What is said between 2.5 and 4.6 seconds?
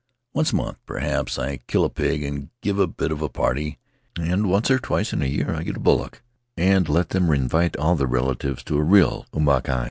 give a bit of a party, and